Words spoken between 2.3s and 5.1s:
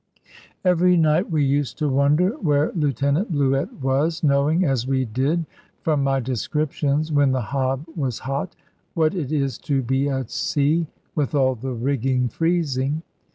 where Lieutenant Bluett was, knowing as we